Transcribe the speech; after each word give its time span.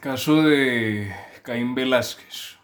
Caso 0.00 0.42
de 0.42 1.12
Caín 1.42 1.74
Velázquez. 1.74 2.56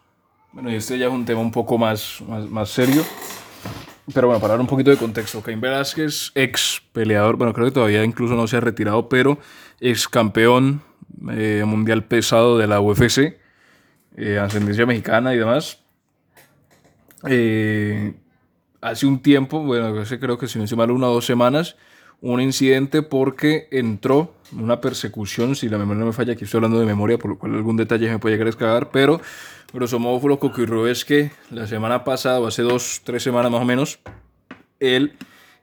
Bueno, 0.53 0.71
y 0.71 0.75
este 0.75 0.99
ya 0.99 1.07
es 1.07 1.13
un 1.13 1.25
tema 1.25 1.41
un 1.41 1.53
poco 1.53 1.79
más, 1.79 2.21
más, 2.23 2.69
serio. 2.69 3.05
Pero 4.13 4.27
bueno, 4.27 4.41
para 4.41 4.55
dar 4.55 4.61
un 4.61 4.67
poquito 4.67 4.91
de 4.91 4.97
contexto, 4.97 5.43
Caín 5.43 5.61
Velázquez, 5.61 6.33
ex 6.35 6.83
peleador, 6.93 7.37
bueno, 7.37 7.53
creo 7.53 7.67
que 7.67 7.73
todavía 7.73 8.03
incluso 8.05 8.35
no 8.35 8.47
se 8.47 8.57
ha 8.57 8.61
retirado, 8.61 9.09
pero 9.09 9.39
ex 9.81 10.09
campeón 10.09 10.83
eh, 11.31 11.63
mundial 11.67 12.05
pesado 12.05 12.59
de 12.59 12.67
la 12.67 12.81
UFC, 12.81 13.39
eh, 14.17 14.39
ascendencia 14.39 14.87
mexicana 14.87 15.35
y 15.35 15.39
demás. 15.39 15.81
Eh, 17.29 18.15
hace 18.81 19.07
un 19.07 19.21
tiempo, 19.21 19.61
bueno, 19.61 19.95
creo 20.21 20.39
que 20.39 20.47
si 20.47 20.59
no 20.59 20.65
estoy 20.65 20.79
mal, 20.79 20.91
una 20.91 21.09
o 21.09 21.15
dos 21.15 21.27
semanas, 21.27 21.77
un 22.21 22.41
incidente 22.41 23.03
porque 23.03 23.69
entró 23.71 24.35
una 24.53 24.81
persecución, 24.81 25.55
si 25.57 25.69
la 25.69 25.79
memoria 25.79 26.01
no 26.01 26.07
me 26.07 26.13
falla, 26.13 26.33
aquí 26.33 26.45
estoy 26.45 26.59
hablando 26.59 26.81
de 26.81 26.87
memoria, 26.87 27.19
por 27.19 27.31
lo 27.31 27.39
cual 27.39 27.55
algún 27.55 27.77
detalle 27.77 28.09
me 28.11 28.19
puede 28.19 28.35
llegar 28.35 28.47
a 28.47 28.51
escalar, 28.51 28.91
pero 28.91 29.21
grosso 29.73 29.99
modo 29.99 30.27
lo 30.29 30.39
que 30.39 30.47
ocurrió 30.47 30.87
es 30.87 31.05
que 31.05 31.31
la 31.51 31.67
semana 31.67 32.05
pasada, 32.05 32.41
o 32.41 32.47
hace 32.47 32.63
dos, 32.63 33.03
tres 33.05 33.23
semanas 33.23 33.53
más 33.53 33.61
o 33.61 33.65
menos, 33.65 34.01
él 34.81 35.13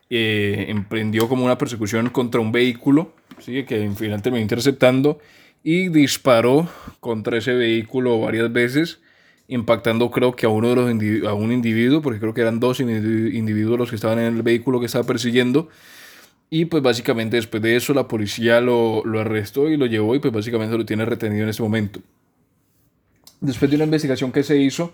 eh, 0.10 0.66
emprendió 0.70 1.27
como 1.27 1.46
una 1.46 1.58
persecución 1.58 2.10
contra 2.10 2.40
un 2.40 2.52
vehículo, 2.52 3.13
¿sí? 3.40 3.66
que 3.66 3.90
final 3.96 4.22
terminó 4.22 4.41
interceptando 4.41 5.20
y 5.63 5.90
disparó 5.90 6.70
contra 6.99 7.38
ese 7.38 7.54
vehículo 7.54 8.20
varias 8.20 8.54
veces 8.54 8.99
impactando 9.48 10.10
creo 10.10 10.35
que 10.35 10.46
a 10.46 10.49
uno 10.49 10.70
de 10.70 10.76
los 10.76 11.30
a 11.30 11.34
un 11.34 11.52
individuo, 11.52 12.02
porque 12.02 12.20
creo 12.20 12.34
que 12.34 12.41
eran 12.41 12.60
dos 12.60 12.80
individuos 12.80 13.77
los 13.77 13.90
que 13.90 13.96
estaban 13.96 14.20
en 14.20 14.38
el 14.38 14.41
vehículo 14.41 14.80
que 14.80 14.88
estaba 14.88 15.05
persiguiendo. 15.05 15.70
Y 16.49 16.66
pues 16.66 16.84
básicamente 16.84 17.38
después 17.38 17.62
de 17.63 17.76
eso 17.76 17.94
la 17.94 18.08
policía 18.08 18.62
lo, 18.62 19.04
lo 19.05 19.20
arrestó 19.20 19.70
y 19.70 19.77
lo 19.77 19.85
llevó 19.85 20.16
y 20.16 20.20
pues 20.20 20.34
básicamente 20.34 20.77
lo 20.77 20.85
tiene 20.85 21.05
retenido 21.05 21.44
en 21.44 21.49
este 21.49 21.63
momento. 21.63 22.02
Después 23.41 23.70
de 23.70 23.76
una 23.76 23.85
investigación 23.85 24.32
que 24.32 24.43
se 24.43 24.57
hizo, 24.57 24.93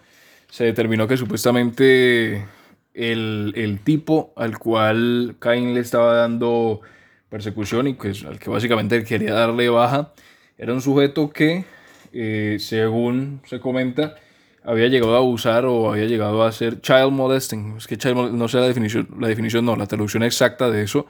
se 0.50 0.66
determinó 0.66 1.08
que 1.08 1.18
supuestamente 1.18 2.46
el, 2.94 3.54
el 3.56 3.80
tipo 3.80 4.34
al 4.36 4.58
cual 4.58 5.36
Cain 5.40 5.74
le 5.74 5.82
estaba 5.82 6.16
dando 6.16 6.82
persecución 7.30 7.88
y 7.88 7.94
pues 7.94 8.26
al 8.26 8.40
que 8.40 8.50
básicamente 8.50 9.04
quería 9.04 9.34
darle 9.34 9.70
baja, 9.70 10.14
era 10.58 10.74
un 10.74 10.82
sujeto 10.82 11.30
que, 11.30 11.66
eh, 12.12 12.58
según 12.60 13.42
se 13.46 13.60
comenta, 13.60 14.16
había 14.64 14.88
llegado 14.88 15.16
a 15.16 15.20
abusar 15.20 15.66
o 15.66 15.92
había 15.92 16.06
llegado 16.06 16.44
a 16.44 16.50
hacer 16.50 16.82
child 16.82 17.12
molesting. 17.12 17.78
Es 17.78 17.88
que 17.88 17.98
child 17.98 18.34
no 18.34 18.48
sé 18.48 18.58
la 18.58 18.68
definición, 18.68 19.08
la 19.20 19.28
definición 19.28 19.66
no, 19.66 19.76
la 19.76 19.88
traducción 19.88 20.24
exacta 20.24 20.70
de 20.70 20.84
eso 20.84 21.08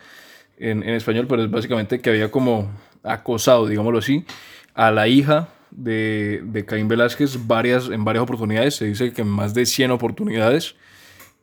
en, 0.61 0.83
en, 0.83 0.95
español, 0.95 1.27
pero 1.27 1.43
es 1.43 1.51
básicamente 1.51 1.99
que 1.99 2.09
había 2.09 2.31
como 2.31 2.71
acosado, 3.03 3.67
digámoslo 3.67 3.99
así, 3.99 4.25
a 4.73 4.91
la 4.91 5.07
hija 5.07 5.49
de, 5.71 6.41
de 6.43 6.65
Caín 6.65 6.87
Velázquez 6.87 7.47
varias, 7.47 7.89
en 7.89 8.03
varias 8.03 8.23
oportunidades, 8.23 8.75
se 8.75 8.85
dice 8.85 9.13
que 9.13 9.21
en 9.21 9.27
más 9.27 9.53
de 9.53 9.65
100 9.65 9.91
oportunidades, 9.91 10.75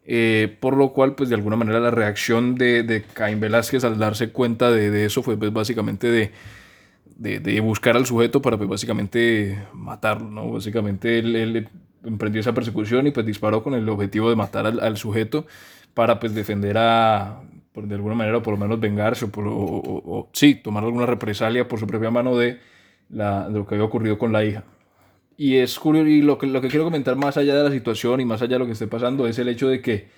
eh, 0.04 0.56
por 0.60 0.76
lo 0.76 0.92
cual, 0.92 1.14
pues 1.14 1.28
de 1.28 1.34
alguna 1.34 1.56
manera 1.56 1.80
la 1.80 1.90
reacción 1.90 2.54
de, 2.54 2.82
de 2.82 3.02
Caín 3.02 3.40
Velázquez 3.40 3.84
al 3.84 3.98
darse 3.98 4.30
cuenta 4.30 4.70
de, 4.70 4.90
de 4.90 5.04
eso 5.04 5.22
fue 5.22 5.36
pues, 5.36 5.52
básicamente 5.52 6.10
de, 6.10 6.32
de, 7.16 7.40
de, 7.40 7.60
buscar 7.60 7.96
al 7.96 8.06
sujeto 8.06 8.40
para 8.40 8.56
pues 8.56 8.70
básicamente 8.70 9.58
matarlo, 9.74 10.30
¿no? 10.30 10.50
Básicamente 10.50 11.18
él, 11.18 11.36
él 11.36 11.68
emprendió 12.04 12.40
esa 12.40 12.54
persecución 12.54 13.06
y 13.06 13.10
pues 13.10 13.26
disparó 13.26 13.62
con 13.62 13.74
el 13.74 13.88
objetivo 13.88 14.30
de 14.30 14.36
matar 14.36 14.66
al, 14.66 14.96
sujeto 14.96 15.46
para 15.94 16.18
pues 16.20 16.34
defender 16.34 16.78
a, 16.78 17.42
por, 17.78 17.86
de 17.86 17.94
alguna 17.94 18.16
manera, 18.16 18.42
por 18.42 18.54
lo 18.54 18.58
menos 18.58 18.80
vengarse 18.80 19.24
o, 19.32 20.28
sí, 20.32 20.56
tomar 20.56 20.82
alguna 20.82 21.06
represalia 21.06 21.68
por 21.68 21.78
su 21.78 21.86
propia 21.86 22.10
mano 22.10 22.36
de, 22.36 22.58
la, 23.08 23.48
de 23.48 23.56
lo 23.56 23.66
que 23.66 23.76
había 23.76 23.86
ocurrido 23.86 24.18
con 24.18 24.32
la 24.32 24.44
hija. 24.44 24.64
Y 25.36 25.56
es 25.58 25.78
curioso, 25.78 26.08
y 26.08 26.20
lo 26.22 26.38
que, 26.38 26.48
lo 26.48 26.60
que 26.60 26.66
quiero 26.66 26.84
comentar 26.84 27.14
más 27.14 27.36
allá 27.36 27.54
de 27.54 27.62
la 27.62 27.70
situación 27.70 28.20
y 28.20 28.24
más 28.24 28.42
allá 28.42 28.54
de 28.54 28.58
lo 28.58 28.66
que 28.66 28.72
esté 28.72 28.88
pasando 28.88 29.28
es 29.28 29.38
el 29.38 29.48
hecho 29.48 29.68
de 29.68 29.80
que 29.80 30.08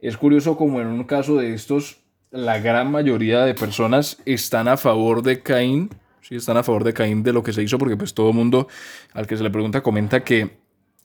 es 0.00 0.16
curioso 0.16 0.56
como 0.56 0.80
en 0.80 0.86
un 0.86 1.02
caso 1.02 1.36
de 1.36 1.54
estos, 1.54 1.98
la 2.30 2.60
gran 2.60 2.92
mayoría 2.92 3.44
de 3.44 3.54
personas 3.54 4.22
están 4.24 4.68
a 4.68 4.76
favor 4.76 5.24
de 5.24 5.42
Caín, 5.42 5.90
sí, 6.20 6.36
están 6.36 6.56
a 6.56 6.62
favor 6.62 6.84
de 6.84 6.92
Caín 6.92 7.24
de 7.24 7.32
lo 7.32 7.42
que 7.42 7.52
se 7.52 7.64
hizo, 7.64 7.78
porque 7.78 7.96
pues 7.96 8.14
todo 8.14 8.28
el 8.28 8.36
mundo 8.36 8.68
al 9.12 9.26
que 9.26 9.36
se 9.36 9.42
le 9.42 9.50
pregunta 9.50 9.82
comenta 9.82 10.22
que 10.22 10.61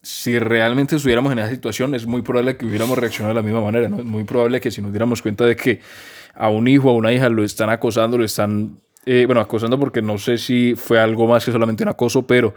si 0.07 0.39
realmente 0.39 0.95
estuviéramos 0.95 1.33
en 1.33 1.39
esa 1.39 1.49
situación, 1.49 1.93
es 1.93 2.05
muy 2.05 2.21
probable 2.21 2.55
que 2.55 2.65
hubiéramos 2.65 2.97
reaccionado 2.97 3.35
de 3.35 3.41
la 3.41 3.45
misma 3.45 3.59
manera, 3.59 3.89
¿no? 3.89 3.97
Es 3.97 4.05
muy 4.05 4.23
probable 4.23 4.61
que 4.61 4.71
si 4.71 4.81
nos 4.81 4.93
diéramos 4.93 5.21
cuenta 5.21 5.45
de 5.45 5.57
que 5.57 5.81
a 6.33 6.47
un 6.47 6.65
hijo 6.69 6.89
a 6.89 6.93
una 6.93 7.11
hija 7.11 7.27
lo 7.27 7.43
están 7.43 7.69
acosando, 7.69 8.17
lo 8.17 8.23
están, 8.23 8.79
eh, 9.05 9.25
bueno, 9.25 9.41
acosando 9.41 9.77
porque 9.77 10.01
no 10.01 10.17
sé 10.17 10.37
si 10.37 10.75
fue 10.75 10.97
algo 10.97 11.27
más 11.27 11.43
que 11.43 11.51
solamente 11.51 11.83
un 11.83 11.89
acoso, 11.89 12.25
pero 12.25 12.55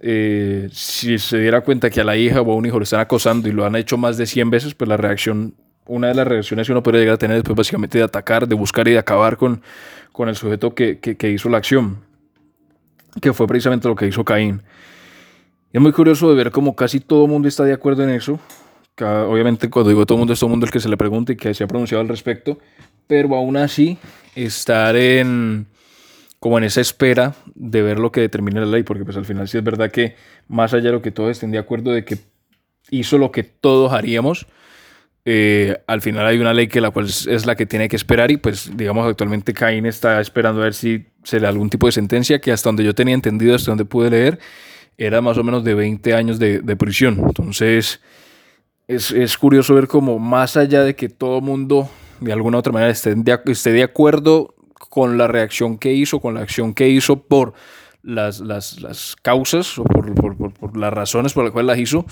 eh, 0.00 0.68
si 0.72 1.18
se 1.18 1.38
diera 1.38 1.60
cuenta 1.60 1.88
que 1.88 2.00
a 2.00 2.04
la 2.04 2.16
hija 2.16 2.40
o 2.40 2.50
a 2.50 2.56
un 2.56 2.66
hijo 2.66 2.80
lo 2.80 2.82
están 2.82 2.98
acosando 2.98 3.48
y 3.48 3.52
lo 3.52 3.64
han 3.64 3.76
hecho 3.76 3.96
más 3.96 4.16
de 4.16 4.26
100 4.26 4.50
veces, 4.50 4.74
pues 4.74 4.88
la 4.88 4.96
reacción, 4.96 5.54
una 5.86 6.08
de 6.08 6.16
las 6.16 6.26
reacciones 6.26 6.66
que 6.66 6.72
uno 6.72 6.82
puede 6.82 6.98
llegar 6.98 7.14
a 7.14 7.18
tener 7.18 7.36
después 7.36 7.54
básicamente 7.54 7.98
de 7.98 8.04
atacar, 8.04 8.48
de 8.48 8.56
buscar 8.56 8.88
y 8.88 8.90
de 8.90 8.98
acabar 8.98 9.36
con, 9.36 9.62
con 10.10 10.28
el 10.28 10.34
sujeto 10.34 10.74
que, 10.74 10.98
que 10.98 11.30
hizo 11.30 11.48
la 11.48 11.58
acción, 11.58 11.98
que 13.20 13.32
fue 13.32 13.46
precisamente 13.46 13.86
lo 13.86 13.94
que 13.94 14.08
hizo 14.08 14.24
Caín. 14.24 14.62
Es 15.72 15.80
muy 15.80 15.92
curioso 15.92 16.28
de 16.28 16.34
ver 16.34 16.50
cómo 16.50 16.76
casi 16.76 17.00
todo 17.00 17.24
el 17.24 17.30
mundo 17.30 17.48
está 17.48 17.64
de 17.64 17.72
acuerdo 17.72 18.04
en 18.04 18.10
eso. 18.10 18.38
Obviamente 19.00 19.70
cuando 19.70 19.88
digo 19.88 20.04
todo 20.04 20.16
el 20.16 20.20
mundo 20.20 20.34
es 20.34 20.38
todo 20.38 20.48
el 20.48 20.52
mundo 20.52 20.66
el 20.66 20.72
que 20.72 20.80
se 20.80 20.88
le 20.88 20.98
pregunta 20.98 21.32
y 21.32 21.36
que 21.36 21.54
se 21.54 21.64
ha 21.64 21.66
pronunciado 21.66 22.02
al 22.02 22.08
respecto. 22.08 22.58
Pero 23.06 23.34
aún 23.34 23.56
así 23.56 23.98
estar 24.34 24.94
en 24.96 25.66
como 26.38 26.58
en 26.58 26.64
esa 26.64 26.80
espera 26.80 27.36
de 27.54 27.82
ver 27.82 28.00
lo 28.00 28.10
que 28.10 28.20
determina 28.20 28.60
la 28.60 28.66
ley, 28.66 28.82
porque 28.82 29.04
pues 29.04 29.16
al 29.16 29.24
final 29.24 29.46
sí 29.46 29.58
es 29.58 29.64
verdad 29.64 29.92
que 29.92 30.16
más 30.48 30.74
allá 30.74 30.86
de 30.86 30.92
lo 30.92 31.00
que 31.00 31.12
todos 31.12 31.30
estén 31.30 31.52
de 31.52 31.58
acuerdo 31.58 31.92
de 31.92 32.04
que 32.04 32.18
hizo 32.90 33.16
lo 33.16 33.30
que 33.30 33.44
todos 33.44 33.92
haríamos, 33.92 34.48
eh, 35.24 35.80
al 35.86 36.02
final 36.02 36.26
hay 36.26 36.38
una 36.38 36.52
ley 36.52 36.66
que 36.66 36.80
la 36.80 36.90
cual 36.90 37.06
es, 37.06 37.46
la 37.46 37.54
que 37.54 37.64
tiene 37.64 37.88
que 37.88 37.94
esperar 37.94 38.32
y 38.32 38.38
pues 38.38 38.76
digamos 38.76 39.06
actualmente 39.06 39.54
Caín 39.54 39.86
está 39.86 40.20
esperando 40.20 40.60
a 40.60 40.64
ver 40.64 40.74
si 40.74 41.06
se 41.22 41.36
le 41.36 41.42
da 41.42 41.50
algún 41.50 41.70
tipo 41.70 41.86
de 41.86 41.92
sentencia 41.92 42.40
que 42.40 42.50
hasta 42.50 42.68
donde 42.68 42.82
yo 42.82 42.92
tenía 42.92 43.14
entendido, 43.14 43.54
hasta 43.54 43.70
donde 43.70 43.84
pude 43.84 44.10
leer, 44.10 44.40
era 45.06 45.20
más 45.20 45.36
o 45.36 45.42
menos 45.42 45.64
de 45.64 45.74
20 45.74 46.14
años 46.14 46.38
de, 46.38 46.76
prisión. 46.76 47.20
Entonces, 47.26 48.00
es, 48.86 49.36
curioso 49.36 49.74
ver 49.74 49.88
cómo 49.88 50.18
más 50.18 50.56
allá 50.56 50.84
de 50.84 50.94
que 50.94 51.08
todo 51.08 51.40
mundo 51.40 51.88
de 52.20 52.32
alguna 52.32 52.58
u 52.58 52.60
otra 52.60 52.72
manera 52.72 52.92
esté 52.92 53.14
de, 53.14 53.40
esté 53.46 53.72
de 53.72 53.82
acuerdo 53.82 54.54
con 54.74 55.18
la 55.18 55.26
reacción 55.26 55.76
que 55.78 55.92
hizo, 55.92 56.20
con 56.20 56.34
la 56.34 56.40
acción 56.42 56.72
que 56.72 56.88
hizo 56.88 57.16
por 57.16 57.52
las, 58.02 58.40
las, 58.40 59.16
causas 59.22 59.76
o 59.78 59.84
por, 59.84 60.14
por, 60.54 60.76
las 60.76 60.92
razones 60.92 61.32
por 61.32 61.44
las 61.44 61.52
cuales 61.52 61.66
las 61.66 61.78
hizo, 61.78 62.04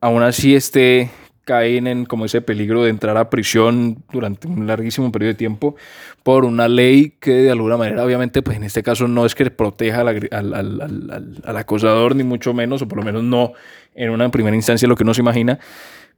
aún 0.00 0.22
así 0.22 0.54
esté 0.54 1.10
caen 1.50 1.88
en 1.88 2.04
como 2.04 2.26
ese 2.26 2.40
peligro 2.40 2.84
de 2.84 2.90
entrar 2.90 3.16
a 3.16 3.28
prisión 3.28 4.04
durante 4.12 4.46
un 4.46 4.68
larguísimo 4.68 5.10
periodo 5.10 5.32
de 5.32 5.34
tiempo 5.34 5.74
por 6.22 6.44
una 6.44 6.68
ley 6.68 7.14
que 7.18 7.32
de 7.32 7.50
alguna 7.50 7.76
manera, 7.76 8.04
obviamente, 8.04 8.40
pues 8.40 8.56
en 8.56 8.62
este 8.62 8.84
caso 8.84 9.08
no 9.08 9.26
es 9.26 9.34
que 9.34 9.50
proteja 9.50 10.02
al, 10.02 11.42
acosador, 11.44 12.14
ni 12.14 12.22
mucho 12.22 12.54
menos, 12.54 12.82
o 12.82 12.86
por 12.86 12.98
lo 12.98 13.04
menos 13.04 13.24
no 13.24 13.52
en 13.96 14.10
una 14.10 14.30
primera 14.30 14.54
instancia 14.54 14.86
lo 14.86 14.94
que 14.94 15.02
uno 15.02 15.12
se 15.12 15.22
imagina, 15.22 15.58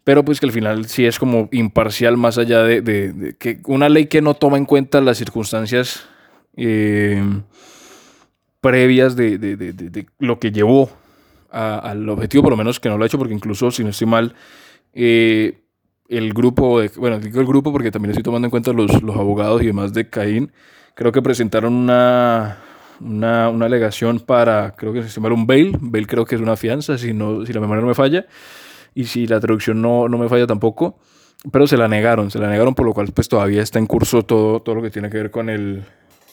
pero 0.05 0.23
pues 0.23 0.39
que 0.39 0.45
al 0.45 0.53
final 0.53 0.85
sí 0.85 1.07
es 1.07 1.19
como 1.19 1.49
imparcial 1.51 2.19
más 2.19 2.37
allá 2.37 2.63
de, 2.63 3.35
que 3.39 3.61
una 3.65 3.89
ley 3.89 4.09
que 4.09 4.21
no 4.21 4.35
toma 4.35 4.59
en 4.59 4.67
cuenta 4.67 5.01
las 5.01 5.17
circunstancias 5.17 6.05
eh, 6.59 7.25
previas 8.61 9.17
de, 9.17 10.05
lo 10.19 10.39
que 10.39 10.53
llevó 10.53 10.91
al 11.51 12.07
objetivo, 12.07 12.43
por 12.43 12.53
lo 12.53 12.59
menos 12.59 12.79
que 12.81 12.91
no 12.91 12.99
lo 12.99 13.05
ha 13.05 13.07
hecho, 13.07 13.17
porque 13.17 13.33
incluso 13.33 13.71
si 13.71 13.83
no 13.83 13.89
estoy 13.89 14.07
mal, 14.07 14.35
eh, 14.93 15.63
el 16.09 16.33
grupo, 16.35 16.81
de, 16.81 16.91
bueno, 16.97 17.19
digo 17.19 17.41
el 17.41 17.47
grupo 17.47 17.73
porque 17.73 17.91
también 17.91 18.11
estoy 18.11 18.23
tomando 18.23 18.47
en 18.47 18.51
cuenta 18.51 18.73
los, 18.73 19.03
los 19.03 19.17
abogados 19.17 19.63
y 19.63 19.67
demás 19.67 19.93
de 19.95 20.09
Caín, 20.09 20.53
creo 20.95 21.13
que 21.13 21.23
presentaron 21.23 21.73
una, 21.73 22.59
una, 23.01 23.49
una, 23.49 23.67
alegación 23.67 24.21
para, 24.21 24.75
creo 24.77 24.93
que 24.93 25.03
se 25.03 25.09
llama 25.09 25.35
un 25.35 25.47
bail, 25.47 25.77
bail 25.81 26.07
creo 26.07 26.25
que 26.25 26.35
es 26.35 26.41
una 26.41 26.57
fianza, 26.57 26.99
si, 26.99 27.15
no, 27.15 27.47
si 27.47 27.53
la 27.53 27.61
memoria 27.61 27.81
no 27.81 27.89
me 27.89 27.95
falla, 27.95 28.27
y 28.95 29.05
si 29.05 29.27
la 29.27 29.41
traducción 29.41 29.81
no, 29.81 30.09
no 30.09 30.19
me 30.19 30.29
falla 30.29 30.47
tampoco, 30.47 30.99
pero 31.51 31.67
se 31.67 31.77
la 31.77 31.89
negaron, 31.89 32.31
se 32.31 32.39
la 32.39 32.49
negaron, 32.49 32.75
por 32.75 32.87
lo 32.87 32.93
cual 32.93 33.11
pues 33.13 33.29
todavía 33.29 33.63
está 33.63 33.79
en 33.79 33.87
curso 33.87 34.23
todo, 34.23 34.61
todo 34.61 34.75
lo 34.75 34.83
que 34.83 34.91
tiene 34.91 35.09
que 35.09 35.17
ver 35.17 35.31
con 35.31 35.49
el, 35.49 35.83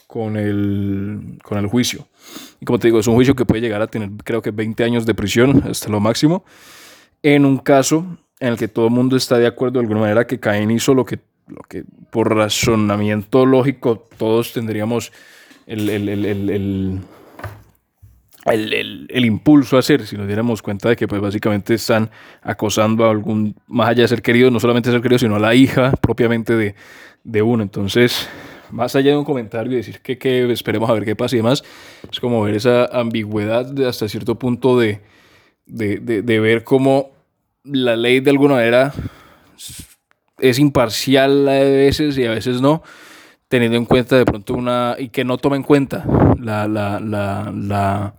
con 0.07 0.37
el, 0.37 1.39
con 1.41 1.57
el 1.57 1.67
juicio. 1.67 2.07
Y 2.59 2.65
como 2.65 2.79
te 2.79 2.87
digo, 2.87 2.99
es 2.99 3.07
un 3.07 3.15
juicio 3.15 3.35
que 3.35 3.45
puede 3.45 3.61
llegar 3.61 3.81
a 3.81 3.87
tener 3.87 4.09
creo 4.23 4.41
que 4.41 4.51
20 4.51 4.83
años 4.83 5.05
de 5.05 5.15
prisión, 5.15 5.63
hasta 5.69 5.89
lo 5.89 5.99
máximo, 5.99 6.43
en 7.23 7.45
un 7.45 7.57
caso 7.57 8.17
en 8.39 8.47
el 8.49 8.57
que 8.57 8.67
todo 8.67 8.85
el 8.85 8.91
mundo 8.91 9.17
está 9.17 9.37
de 9.37 9.47
acuerdo 9.47 9.79
de 9.79 9.81
alguna 9.81 10.01
manera 10.01 10.25
que 10.25 10.39
Caín 10.39 10.71
hizo 10.71 10.93
lo 10.93 11.05
que, 11.05 11.19
lo 11.47 11.61
que 11.67 11.83
por 12.09 12.35
razonamiento 12.35 13.45
lógico 13.45 14.07
todos 14.17 14.53
tendríamos 14.53 15.11
el, 15.65 15.89
el, 15.89 16.09
el, 16.09 17.01
el, 19.09 19.25
impulso 19.25 19.75
a 19.75 19.79
hacer, 19.79 20.07
si 20.07 20.17
nos 20.17 20.25
diéramos 20.25 20.61
cuenta 20.61 20.89
de 20.89 20.95
que 20.95 21.07
pues 21.07 21.21
básicamente 21.21 21.75
están 21.75 22.09
acosando 22.41 23.05
a 23.05 23.11
algún, 23.11 23.55
más 23.67 23.89
allá 23.89 24.03
de 24.03 24.07
ser 24.07 24.21
querido, 24.21 24.49
no 24.49 24.59
solamente 24.59 24.89
ser 24.89 25.01
querido, 25.01 25.19
sino 25.19 25.35
a 25.35 25.39
la 25.39 25.53
hija 25.53 25.91
propiamente 26.01 26.55
de, 26.55 26.75
de 27.23 27.41
uno. 27.41 27.61
Entonces, 27.61 28.27
más 28.71 28.95
allá 28.95 29.11
de 29.11 29.17
un 29.17 29.25
comentario 29.25 29.73
y 29.73 29.75
decir 29.75 29.99
que, 29.99 30.17
que 30.17 30.51
esperemos 30.51 30.89
a 30.89 30.93
ver 30.93 31.05
qué 31.05 31.15
pasa 31.15 31.35
y 31.35 31.39
demás, 31.39 31.63
es 32.11 32.19
como 32.19 32.41
ver 32.41 32.55
esa 32.55 32.85
ambigüedad 32.85 33.65
de 33.65 33.87
hasta 33.87 34.07
cierto 34.07 34.35
punto 34.35 34.79
de, 34.79 35.01
de, 35.65 35.97
de, 35.97 36.21
de 36.21 36.39
ver 36.39 36.63
cómo 36.63 37.18
la 37.71 37.95
ley 37.95 38.19
de 38.19 38.31
alguna 38.31 38.55
manera 38.55 38.93
es 40.39 40.59
imparcial 40.59 41.47
a 41.47 41.59
veces 41.59 42.17
y 42.17 42.25
a 42.25 42.31
veces 42.31 42.61
no, 42.61 42.81
teniendo 43.47 43.77
en 43.77 43.85
cuenta 43.85 44.17
de 44.17 44.25
pronto 44.25 44.53
una, 44.53 44.95
y 44.97 45.09
que 45.09 45.23
no 45.23 45.37
toma 45.37 45.55
en 45.55 45.63
cuenta 45.63 46.05
la, 46.39 46.67
la, 46.67 46.99
la, 46.99 47.51
la, 47.53 48.13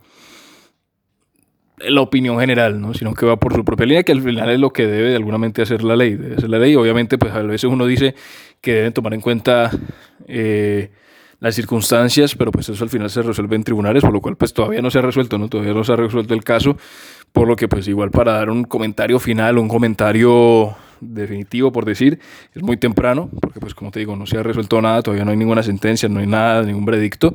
la 1.77 2.01
opinión 2.01 2.39
general, 2.39 2.79
¿no? 2.79 2.93
sino 2.93 3.13
que 3.13 3.25
va 3.25 3.37
por 3.37 3.53
su 3.53 3.65
propia 3.65 3.85
línea, 3.85 4.03
que 4.03 4.11
al 4.11 4.21
final 4.21 4.49
es 4.49 4.59
lo 4.59 4.71
que 4.71 4.87
debe 4.87 5.09
de 5.09 5.15
alguna 5.15 5.37
mente 5.37 5.61
hacer 5.61 5.83
la 5.83 5.95
ley. 5.95 6.15
Debe 6.15 6.35
hacer 6.35 6.49
la 6.49 6.59
ley, 6.59 6.75
obviamente, 6.75 7.17
pues 7.17 7.33
a 7.33 7.41
veces 7.41 7.69
uno 7.69 7.85
dice 7.85 8.15
que 8.59 8.73
deben 8.73 8.93
tomar 8.93 9.13
en 9.13 9.21
cuenta 9.21 9.71
eh, 10.27 10.91
las 11.41 11.55
circunstancias, 11.55 12.35
pero 12.35 12.51
pues 12.51 12.69
eso 12.69 12.83
al 12.83 12.89
final 12.89 13.09
se 13.09 13.21
resuelve 13.23 13.55
en 13.55 13.63
tribunales, 13.63 14.03
por 14.03 14.13
lo 14.13 14.21
cual 14.21 14.37
pues 14.37 14.53
todavía 14.53 14.81
no 14.81 14.91
se 14.91 14.99
ha 14.99 15.01
resuelto, 15.01 15.37
¿no? 15.37 15.49
Todavía 15.49 15.73
no 15.73 15.83
se 15.83 15.91
ha 15.91 15.95
resuelto 15.95 16.33
el 16.35 16.43
caso, 16.43 16.77
por 17.33 17.47
lo 17.47 17.55
que 17.55 17.67
pues 17.67 17.87
igual 17.87 18.11
para 18.11 18.33
dar 18.33 18.51
un 18.51 18.63
comentario 18.63 19.19
final, 19.19 19.57
un 19.57 19.67
comentario 19.67 20.75
definitivo 21.01 21.71
por 21.71 21.83
decir, 21.83 22.19
es 22.53 22.61
muy 22.61 22.77
temprano, 22.77 23.27
porque 23.41 23.59
pues 23.59 23.73
como 23.73 23.89
te 23.89 23.99
digo, 23.99 24.15
no 24.15 24.27
se 24.27 24.37
ha 24.37 24.43
resuelto 24.43 24.79
nada, 24.83 25.01
todavía 25.01 25.25
no 25.25 25.31
hay 25.31 25.37
ninguna 25.37 25.63
sentencia, 25.63 26.07
no 26.07 26.19
hay 26.19 26.27
nada, 26.27 26.61
ningún 26.61 26.85
veredicto. 26.85 27.33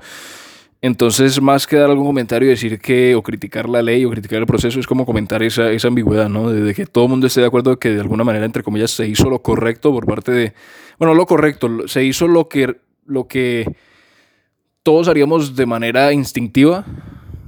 Entonces, 0.83 1.43
más 1.43 1.67
que 1.67 1.75
dar 1.75 1.91
algún 1.91 2.07
comentario 2.07 2.47
y 2.47 2.51
decir 2.51 2.79
que, 2.79 3.17
o 3.17 3.23
criticar 3.23 3.69
la 3.69 3.83
ley 3.83 4.05
o 4.05 4.11
criticar 4.11 4.39
el 4.39 4.47
proceso, 4.47 4.79
es 4.79 4.87
como 4.87 5.05
comentar 5.05 5.43
esa, 5.43 5.73
esa 5.73 5.89
ambigüedad, 5.89 6.29
¿no? 6.29 6.53
De, 6.53 6.75
que 6.75 6.87
todo 6.87 7.05
el 7.05 7.11
mundo 7.11 7.27
esté 7.27 7.41
de 7.41 7.49
acuerdo 7.49 7.77
que 7.79 7.91
de 7.91 8.01
alguna 8.01 8.23
manera, 8.23 8.45
entre 8.45 8.63
comillas, 8.63 8.93
se 8.93 9.09
hizo 9.09 9.29
lo 9.29 9.43
correcto 9.43 9.91
por 9.91 10.07
parte 10.07 10.31
de, 10.31 10.53
bueno, 10.99 11.15
lo 11.15 11.27
correcto, 11.27 11.89
se 11.89 12.05
hizo 12.05 12.29
lo 12.29 12.49
que, 12.49 12.77
lo 13.07 13.27
que 13.27 13.75
todos 14.87 15.09
haríamos 15.09 15.57
de 15.57 15.67
manera 15.67 16.13
instintiva, 16.13 16.85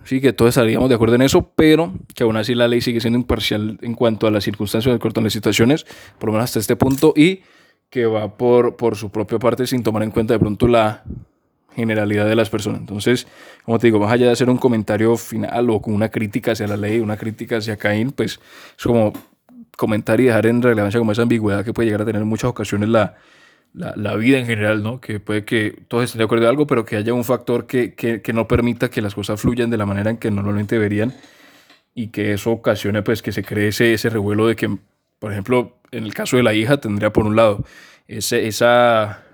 sí, 0.02 0.20
que 0.20 0.32
todos 0.32 0.48
estaríamos 0.48 0.88
de 0.88 0.96
acuerdo 0.96 1.14
en 1.14 1.22
eso, 1.22 1.52
pero 1.54 1.94
que 2.16 2.24
aún 2.24 2.36
así 2.36 2.52
la 2.52 2.66
ley 2.66 2.80
sigue 2.80 3.00
siendo 3.00 3.16
imparcial 3.16 3.78
en 3.80 3.94
cuanto 3.94 4.26
a 4.26 4.32
las 4.32 4.42
circunstancias, 4.42 4.92
de 4.92 4.98
corto 4.98 5.20
en 5.20 5.24
las 5.24 5.34
situaciones, 5.34 5.86
por 6.18 6.30
lo 6.30 6.32
menos 6.32 6.46
hasta 6.46 6.58
este 6.58 6.74
punto, 6.74 7.14
y 7.16 7.42
que 7.90 8.06
va 8.06 8.36
por, 8.36 8.74
por 8.74 8.96
su 8.96 9.10
propia 9.10 9.38
parte 9.38 9.68
sin 9.68 9.84
tomar 9.84 10.02
en 10.02 10.10
cuenta 10.10 10.34
de 10.34 10.40
pronto 10.40 10.66
la 10.66 11.04
generalidad 11.76 12.26
de 12.26 12.34
las 12.34 12.50
personas. 12.50 12.80
Entonces, 12.80 13.28
como 13.64 13.78
te 13.78 13.86
digo, 13.86 14.00
más 14.00 14.10
allá 14.10 14.26
de 14.26 14.32
hacer 14.32 14.50
un 14.50 14.58
comentario 14.58 15.16
final 15.16 15.70
o 15.70 15.80
con 15.80 15.94
una 15.94 16.08
crítica 16.08 16.50
hacia 16.52 16.66
la 16.66 16.76
ley, 16.76 16.98
una 16.98 17.16
crítica 17.16 17.58
hacia 17.58 17.76
Caín, 17.76 18.10
pues 18.10 18.40
es 18.76 18.84
como 18.84 19.12
comentar 19.76 20.20
y 20.20 20.24
dejar 20.24 20.46
en 20.46 20.60
relevancia 20.60 20.98
como 20.98 21.12
esa 21.12 21.22
ambigüedad 21.22 21.64
que 21.64 21.72
puede 21.72 21.86
llegar 21.86 22.02
a 22.02 22.04
tener 22.04 22.20
en 22.20 22.26
muchas 22.26 22.50
ocasiones 22.50 22.88
la, 22.88 23.14
la, 23.74 23.94
la, 23.96 24.16
vida 24.16 24.38
en 24.38 24.46
general, 24.46 24.82
¿no? 24.82 25.00
Que 25.00 25.20
puede 25.20 25.44
que 25.44 25.82
todos 25.88 26.04
estén 26.04 26.18
de 26.18 26.24
acuerdo 26.24 26.44
en 26.44 26.50
algo, 26.50 26.66
pero 26.66 26.84
que 26.84 26.96
haya 26.96 27.12
un 27.14 27.24
factor 27.24 27.66
que, 27.66 27.94
que, 27.94 28.22
que, 28.22 28.32
no 28.32 28.48
permita 28.48 28.90
que 28.90 29.02
las 29.02 29.14
cosas 29.14 29.40
fluyan 29.40 29.70
de 29.70 29.76
la 29.76 29.86
manera 29.86 30.10
en 30.10 30.16
que 30.16 30.30
normalmente 30.30 30.76
deberían 30.76 31.14
y 31.94 32.08
que 32.08 32.32
eso 32.32 32.52
ocasione 32.52 33.02
pues 33.02 33.22
que 33.22 33.32
se 33.32 33.42
cree 33.42 33.68
ese, 33.68 34.08
revuelo 34.08 34.46
de 34.46 34.54
que, 34.54 34.78
por 35.18 35.32
ejemplo, 35.32 35.78
en 35.90 36.04
el 36.04 36.14
caso 36.14 36.36
de 36.36 36.44
la 36.44 36.54
hija 36.54 36.76
tendría 36.76 37.12
por 37.12 37.26
un 37.26 37.34
lado 37.34 37.64
ese, 38.06 38.46
esa, 38.46 39.24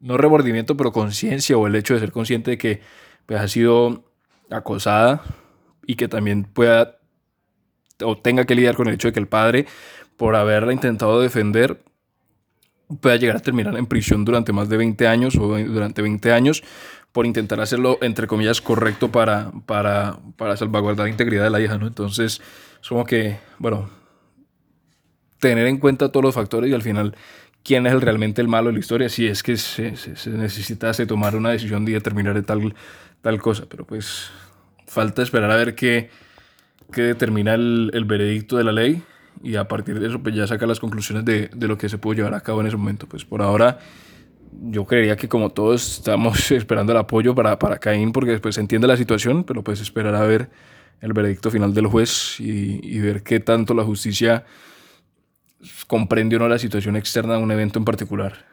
no 0.00 0.16
remordimiento, 0.16 0.74
pero 0.76 0.90
conciencia 0.90 1.56
o 1.58 1.66
el 1.66 1.74
hecho 1.74 1.92
de 1.92 2.00
ser 2.00 2.10
consciente 2.10 2.52
de 2.52 2.58
que 2.58 2.80
pues, 3.26 3.40
ha 3.40 3.46
sido 3.46 4.04
acosada 4.50 5.22
y 5.86 5.96
que 5.96 6.08
también 6.08 6.44
pueda 6.44 6.98
o 8.02 8.16
tenga 8.16 8.46
que 8.46 8.54
lidiar 8.54 8.74
con 8.74 8.88
el 8.88 8.94
hecho 8.94 9.08
de 9.08 9.12
que 9.12 9.20
el 9.20 9.28
padre, 9.28 9.66
por 10.16 10.34
haberla 10.34 10.72
intentado 10.72 11.20
defender, 11.20 11.82
pueda 13.00 13.16
llegar 13.16 13.36
a 13.36 13.40
terminar 13.40 13.76
en 13.76 13.86
prisión 13.86 14.24
durante 14.24 14.52
más 14.52 14.68
de 14.68 14.76
20 14.76 15.06
años 15.06 15.36
o 15.36 15.56
durante 15.58 16.02
20 16.02 16.32
años 16.32 16.62
por 17.12 17.26
intentar 17.26 17.60
hacerlo, 17.60 17.98
entre 18.00 18.26
comillas, 18.26 18.60
correcto 18.60 19.12
para, 19.12 19.52
para, 19.66 20.18
para 20.36 20.56
salvaguardar 20.56 21.06
la 21.06 21.10
integridad 21.10 21.44
de 21.44 21.50
la 21.50 21.60
hija, 21.60 21.76
¿no? 21.76 21.86
Entonces, 21.86 22.40
es 22.80 22.88
como 22.88 23.04
que, 23.04 23.38
bueno, 23.58 23.90
tener 25.38 25.66
en 25.66 25.78
cuenta 25.78 26.10
todos 26.10 26.24
los 26.24 26.34
factores 26.34 26.70
y 26.70 26.74
al 26.74 26.82
final 26.82 27.14
quién 27.62 27.86
es 27.86 27.92
el, 27.92 28.00
realmente 28.00 28.40
el 28.40 28.48
malo 28.48 28.68
de 28.68 28.74
la 28.74 28.78
historia, 28.78 29.08
si 29.08 29.26
es 29.26 29.42
que 29.42 29.56
se, 29.56 29.96
se, 29.96 30.16
se 30.16 31.06
tomar 31.06 31.36
una 31.36 31.50
decisión 31.50 31.84
de 31.84 31.92
determinar 31.92 32.34
de 32.34 32.42
tal, 32.42 32.74
tal 33.20 33.40
cosa, 33.40 33.64
pero 33.68 33.86
pues 33.86 34.30
falta 34.86 35.22
esperar 35.22 35.50
a 35.50 35.56
ver 35.56 35.74
qué, 35.74 36.10
qué 36.92 37.02
determina 37.02 37.54
el, 37.54 37.90
el 37.92 38.04
veredicto 38.04 38.56
de 38.56 38.64
la 38.64 38.72
ley 38.72 39.02
y 39.42 39.56
a 39.56 39.66
partir 39.68 39.98
de 40.00 40.08
eso 40.08 40.22
pues 40.22 40.34
ya 40.34 40.46
saca 40.46 40.66
las 40.66 40.80
conclusiones 40.80 41.24
de, 41.24 41.48
de, 41.54 41.68
lo 41.68 41.78
que 41.78 41.88
se 41.88 41.98
pudo 41.98 42.14
llevar 42.14 42.34
a 42.34 42.40
cabo 42.40 42.60
en 42.60 42.66
ese 42.66 42.76
momento. 42.76 43.06
Pues 43.06 43.24
por 43.24 43.42
ahora 43.42 43.78
yo 44.60 44.84
creería 44.84 45.16
que 45.16 45.28
como 45.28 45.50
todos 45.50 45.98
estamos 45.98 46.50
esperando 46.52 46.92
el 46.92 46.98
apoyo 46.98 47.34
para, 47.34 47.58
para 47.58 47.78
Caín 47.78 48.12
porque 48.12 48.32
después 48.32 48.54
se 48.54 48.60
entiende 48.60 48.86
la 48.86 48.96
situación, 48.96 49.44
pero 49.44 49.62
pues 49.62 49.80
esperar 49.80 50.14
a 50.14 50.22
ver 50.22 50.50
el 51.00 51.12
veredicto 51.12 51.50
final 51.50 51.74
del 51.74 51.86
juez 51.86 52.38
y, 52.38 52.80
y 52.82 53.00
ver 53.00 53.22
qué 53.22 53.40
tanto 53.40 53.74
la 53.74 53.82
justicia 53.82 54.44
comprende 55.86 56.36
o 56.36 56.38
no 56.38 56.48
la 56.48 56.58
situación 56.58 56.96
externa 56.96 57.34
de 57.34 57.42
un 57.42 57.50
evento 57.50 57.78
en 57.78 57.84
particular. 57.84 58.51